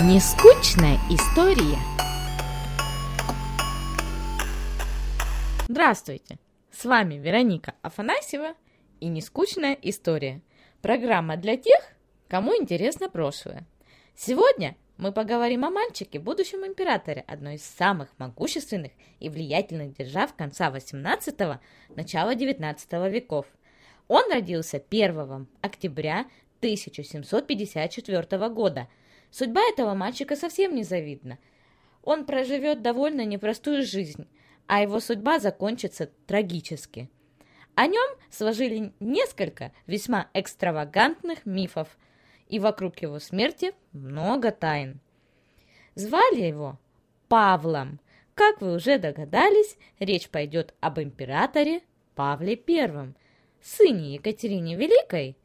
[0.00, 1.78] Нескучная история.
[5.68, 6.38] Здравствуйте!
[6.70, 8.54] С вами Вероника Афанасьева
[9.00, 10.40] и Нескучная история.
[10.80, 11.78] Программа для тех,
[12.28, 13.66] кому интересно прошлое.
[14.16, 20.70] Сегодня мы поговорим о мальчике, будущем императоре одной из самых могущественных и влиятельных держав конца
[20.70, 21.60] 18-го,
[21.94, 23.46] начала 19 веков.
[24.08, 26.26] Он родился 1 октября
[26.60, 28.88] 1754 года.
[29.32, 31.38] Судьба этого мальчика совсем не завидна.
[32.02, 34.28] Он проживет довольно непростую жизнь,
[34.66, 37.08] а его судьба закончится трагически.
[37.74, 41.88] О нем сложили несколько весьма экстравагантных мифов,
[42.48, 45.00] и вокруг его смерти много тайн.
[45.94, 46.78] Звали его
[47.28, 48.00] Павлом.
[48.34, 51.80] Как вы уже догадались, речь пойдет об императоре
[52.14, 53.14] Павле I,
[53.62, 55.38] сыне Екатерины Великой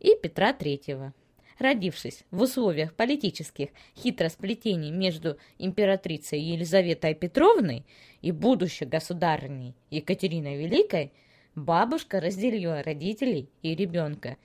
[0.00, 1.12] и Петра III.
[1.58, 7.84] Родившись в условиях политических хитросплетений между императрицей Елизаветой Петровной
[8.22, 11.12] и будущей государыней Екатериной Великой,
[11.54, 14.36] бабушка разделила родителей и ребенка.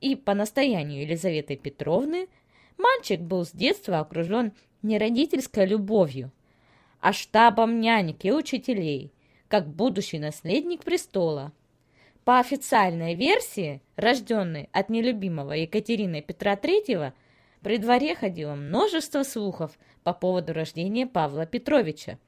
[0.00, 2.28] И по настоянию Елизаветы Петровны
[2.78, 6.32] мальчик был с детства окружен не родительской любовью,
[7.00, 9.12] а штабом нянек и учителей,
[9.46, 11.52] как будущий наследник престола–
[12.30, 17.12] по официальной версии, рожденной от нелюбимого Екатерины Петра III,
[17.60, 22.20] при дворе ходило множество слухов по поводу рождения Павла Петровича.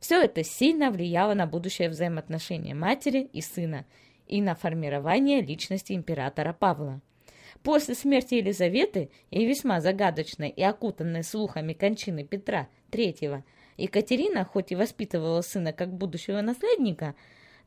[0.00, 3.86] Все это сильно влияло на будущее взаимоотношение матери и сына
[4.26, 7.00] и на формирование личности императора Павла.
[7.62, 13.42] После смерти Елизаветы и весьма загадочной и окутанной слухами кончины Петра III,
[13.78, 17.14] Екатерина, хоть и воспитывала сына как будущего наследника,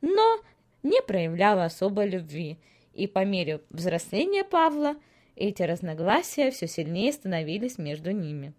[0.00, 0.38] но
[0.82, 2.58] не проявляла особой любви,
[2.92, 4.96] и по мере взросления Павла
[5.36, 8.52] эти разногласия все сильнее становились между ними.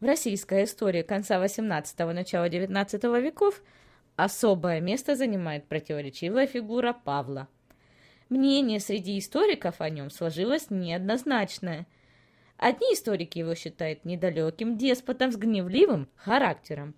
[0.00, 3.62] В российской истории конца XVIII– начала XIX веков
[4.16, 7.48] особое место занимает противоречивая фигура Павла.
[8.28, 11.86] Мнение среди историков о нем сложилось неоднозначное.
[12.56, 16.94] Одни историки его считают недалеким деспотом с гневливым характером,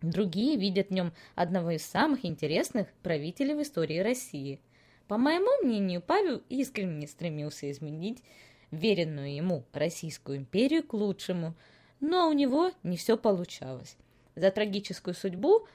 [0.00, 4.60] Другие видят в нем одного из самых интересных правителей в истории России.
[5.08, 8.22] По моему мнению, Павел искренне стремился изменить
[8.70, 11.54] веренную ему Российскую империю к лучшему,
[12.00, 13.96] но у него не все получалось.
[14.36, 15.66] За трагическую судьбу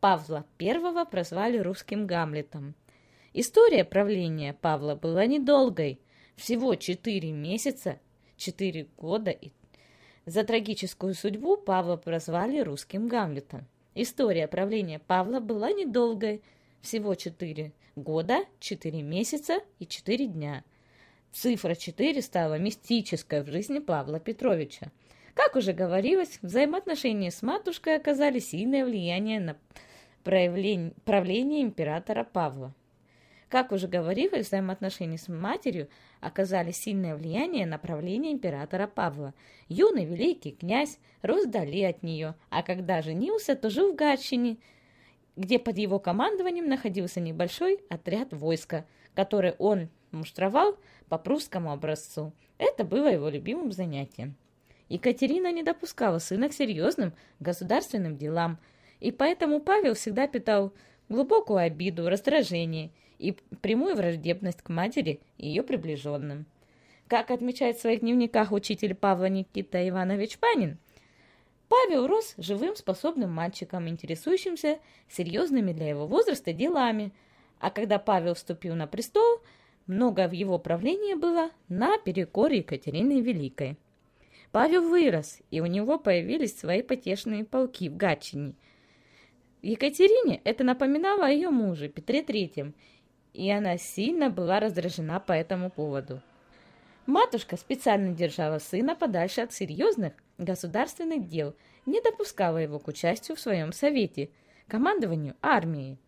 [0.00, 2.74] Павла I прозвали русским Гамлетом.
[3.32, 5.98] История правления Павла была недолгой,
[6.36, 7.98] всего 4 месяца,
[8.36, 9.50] 4 года и
[10.26, 13.66] за трагическую судьбу Павла прозвали русским Гамлетом.
[13.94, 16.42] История правления Павла была недолгой,
[16.80, 20.64] всего 4 года, 4 месяца и 4 дня.
[21.32, 24.92] Цифра 4 стала мистической в жизни Павла Петровича.
[25.34, 29.56] Как уже говорилось, взаимоотношения с матушкой оказали сильное влияние на
[30.22, 32.74] правление императора Павла.
[33.52, 35.90] Как уже говорилось, взаимоотношения с матерью
[36.22, 39.34] оказали сильное влияние на правление императора Павла.
[39.68, 44.56] Юный великий князь рос вдали от нее, а когда женился, то жил в Гатчине,
[45.36, 50.78] где под его командованием находился небольшой отряд войска, который он муштровал
[51.10, 52.32] по прусскому образцу.
[52.56, 54.34] Это было его любимым занятием.
[54.88, 58.56] Екатерина не допускала сына к серьезным государственным делам,
[58.98, 60.72] и поэтому Павел всегда питал
[61.10, 62.92] глубокую обиду, раздражение
[63.22, 66.46] и прямую враждебность к матери и ее приближенным.
[67.06, 70.78] Как отмечает в своих дневниках учитель Павла Никита Иванович Панин,
[71.68, 74.78] Павел рос живым, способным мальчиком, интересующимся
[75.08, 77.12] серьезными для его возраста делами,
[77.60, 79.40] а когда Павел вступил на престол,
[79.86, 83.78] много в его правлении было на перекоре Екатерины Великой.
[84.50, 88.54] Павел вырос, и у него появились свои потешные полки в Гатчине.
[89.62, 92.74] Екатерине это напоминало о ее муже Петре Третьем,
[93.32, 96.20] и она сильно была раздражена по этому поводу.
[97.06, 103.40] Матушка специально держала сына подальше от серьезных государственных дел, не допускала его к участию в
[103.40, 104.30] своем совете,
[104.68, 105.98] командованию армией.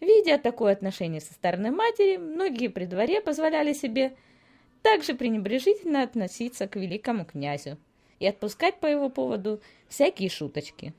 [0.00, 4.16] Видя такое отношение со стороны матери, многие при дворе позволяли себе
[4.82, 7.76] также пренебрежительно относиться к великому князю
[8.18, 10.94] и отпускать по его поводу всякие шуточки.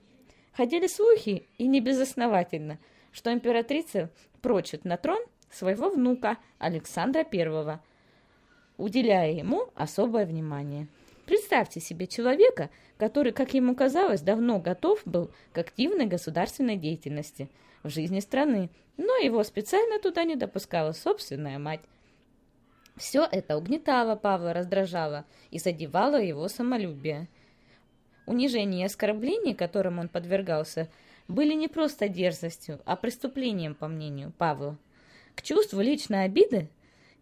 [0.54, 2.78] Ходили слухи, и не безосновательно,
[3.12, 5.22] что императрица прочит на трон
[5.52, 7.80] своего внука Александра I,
[8.78, 10.88] уделяя ему особое внимание.
[11.26, 17.50] Представьте себе человека, который, как ему казалось, давно готов был к активной государственной деятельности
[17.84, 21.82] в жизни страны, но его специально туда не допускала собственная мать.
[22.98, 27.28] Все это угнетало Павла, раздражало и задевало его самолюбие.
[28.26, 30.90] Унижение и оскорбления, которым он подвергался,
[31.28, 34.78] были не просто дерзостью, а преступлением, по мнению Павла.
[35.36, 36.70] К чувству личной обиды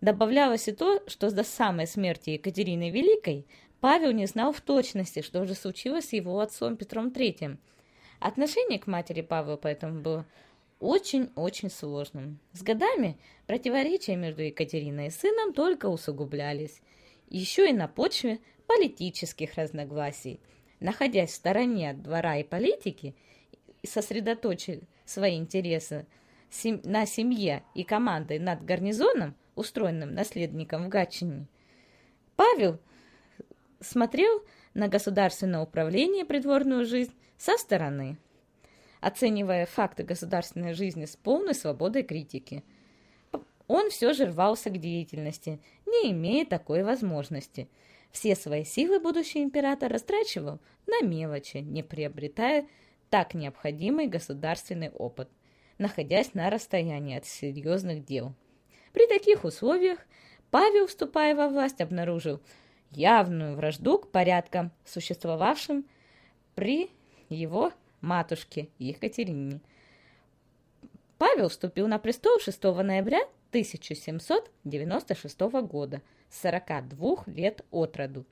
[0.02, 3.46] добавлялось и то, что до самой смерти Екатерины Великой
[3.80, 7.58] Павел не знал в точности, что же случилось с его отцом Петром III.
[8.20, 10.26] Отношение к матери Павла поэтому было
[10.80, 12.40] очень-очень сложным.
[12.54, 13.18] С годами
[13.48, 16.82] противоречия между Екатериной и сыном только усугублялись,
[17.30, 20.40] еще и на почве политических разногласий.
[20.80, 23.16] Находясь в стороне от двора и политики,
[23.84, 26.06] сосредоточив свои интересы
[26.84, 31.48] на семье и командой над гарнизоном, устроенным наследником в Гатчине,
[32.36, 32.80] Павел
[33.82, 34.44] смотрел
[34.74, 38.18] на государственное управление придворную жизнь со стороны,
[39.02, 42.64] оценивая факты государственной жизни с полной свободой критики.
[43.68, 47.70] Он все же рвался к деятельности, не имея такой возможности.
[48.12, 52.68] Все свои силы будущий император растрачивал на мелочи, не приобретая
[53.10, 55.30] так необходимый государственный опыт,
[55.80, 58.36] находясь на расстоянии от серьезных дел.
[58.94, 60.00] При таких условиях
[60.52, 62.40] Павел, вступая во власть, обнаружил
[62.92, 65.86] явную вражду к порядкам, существовавшим
[66.56, 66.92] при
[67.30, 67.72] его
[68.02, 69.62] матушке Екатерине.
[71.18, 78.26] Павел вступил на престол 6 ноября 1796 года, 42 лет от роду.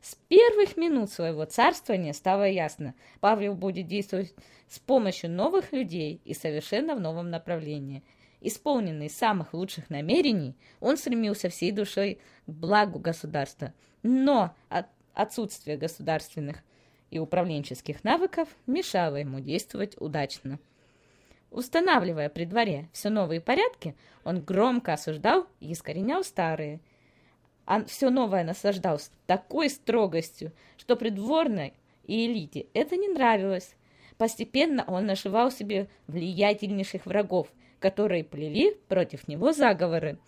[0.00, 4.34] С первых минут своего царствования стало ясно, Павел будет действовать
[4.66, 8.02] с помощью новых людей и совершенно в новом направлении.
[8.40, 16.62] Исполненный самых лучших намерений, он стремился всей душой к благу государства, но от отсутствие государственных
[17.10, 20.58] и управленческих навыков мешало ему действовать удачно.
[21.50, 23.94] Устанавливая при дворе все новые порядки,
[24.24, 26.80] он громко осуждал и искоренял старые–
[27.64, 31.74] а все новое наслаждал с такой строгостью, что придворной
[32.04, 33.74] и элите это не нравилось.
[34.18, 37.48] Постепенно он нашивал себе влиятельнейших врагов,
[37.78, 40.18] которые плели против него заговоры.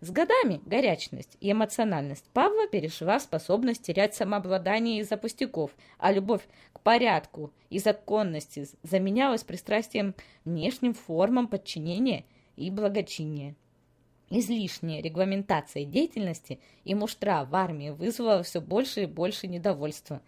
[0.00, 6.42] С годами горячность и эмоциональность Павла перешла в способность терять самообладание из-за пустяков, а любовь
[6.72, 12.24] к порядку и законности заменялась пристрастием внешним формам подчинения
[12.54, 13.56] и благочиния.
[14.30, 20.20] Излишняя регламентация деятельности и муштра в армии вызвала все больше и больше недовольства.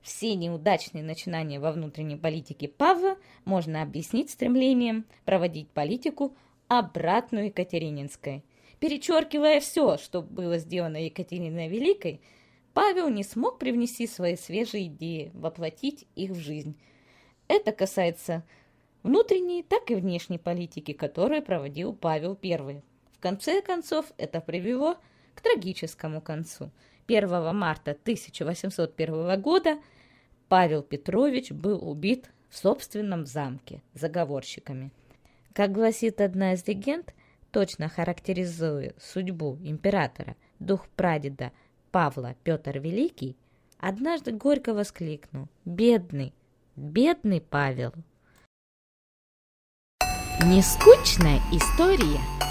[0.00, 6.34] Все неудачные начинания во внутренней политике Павла можно объяснить стремлением проводить политику
[6.68, 8.42] обратную Екатерининской.
[8.80, 12.20] Перечеркивая все, что было сделано Екатериной Великой,
[12.72, 16.78] Павел не смог привнести свои свежие идеи, воплотить их в жизнь.
[17.48, 18.44] Это касается
[19.02, 22.82] внутренней, так и внешней политики, которую проводил Павел I.
[23.26, 24.98] Конце концов, это привело
[25.34, 26.70] к трагическому концу.
[27.08, 29.78] 1 марта 1801 года
[30.48, 34.92] Павел Петрович был убит в собственном замке заговорщиками.
[35.54, 37.14] Как гласит одна из легенд,
[37.50, 41.50] точно характеризуя судьбу императора, дух прадеда
[41.90, 43.36] Павла Петр Великий,
[43.78, 46.32] однажды горько воскликнул «Бедный,
[46.76, 47.92] бедный Павел!»
[50.44, 52.20] Нескучная история–